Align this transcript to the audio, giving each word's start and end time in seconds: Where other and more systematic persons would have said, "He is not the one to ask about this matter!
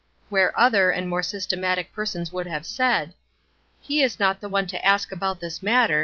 Where 0.29 0.59
other 0.59 0.89
and 0.89 1.07
more 1.07 1.21
systematic 1.21 1.93
persons 1.93 2.33
would 2.33 2.47
have 2.47 2.65
said, 2.65 3.13
"He 3.79 4.01
is 4.01 4.19
not 4.19 4.39
the 4.41 4.49
one 4.49 4.65
to 4.65 4.83
ask 4.83 5.11
about 5.11 5.39
this 5.39 5.61
matter! 5.61 5.99